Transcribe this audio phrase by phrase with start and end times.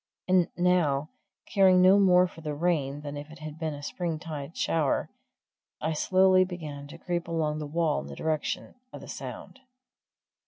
[0.27, 1.11] And now,
[1.45, 5.11] caring no more for the rain than if it had been a springtide shower,
[5.79, 9.59] I slowly began to creep along the wall in the direction of the sound.